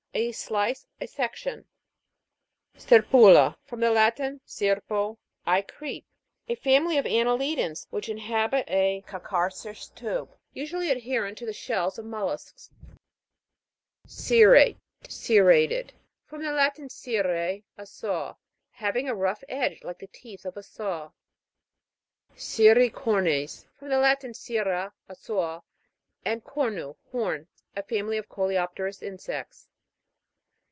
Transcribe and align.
A 0.13 0.33
slice, 0.33 0.85
a 0.99 1.07
section. 1.07 1.63
SER'PULA. 2.75 3.55
From 3.63 3.79
the 3.79 3.91
Latin, 3.91 4.41
serpo, 4.45 5.17
1 5.45 5.63
creep. 5.69 6.05
A 6.49 6.55
family 6.55 6.97
of 6.97 7.05
anne'lidans, 7.05 7.87
which 7.91 8.09
inhabit 8.09 8.65
a 8.67 9.05
calcareous 9.07 9.87
tube, 9.95 10.35
usually 10.51 10.91
adherent 10.91 11.37
to 11.37 11.45
the 11.45 11.53
shells 11.53 11.97
of 11.97 12.03
mollusks. 12.03 12.69
SER'RATE.) 14.05 14.75
From 16.27 16.43
the 16.43 16.51
Latin, 16.51 16.89
serro, 16.89 17.23
SER'RATEO. 17.23 17.63
a 17.77 17.85
saw. 17.85 18.35
Having 18.71 19.07
a 19.07 19.15
rough 19.15 19.45
edge 19.47 19.81
like 19.81 19.99
the 19.99 20.07
teeth 20.07 20.43
of 20.43 20.57
a 20.57 20.63
saw. 20.63 21.11
SERRICOR'NES. 22.35 23.65
From 23.77 23.87
the 23.87 23.97
Latin, 23.97 24.33
serr<7, 24.33 24.91
a 25.07 25.15
saw, 25.15 25.61
and 26.25 26.43
cornu, 26.43 26.95
horn. 27.13 27.47
A 27.77 27.83
family 27.83 28.17
of 28.17 28.27
coleopterous 28.27 29.01
insects. 29.01 29.69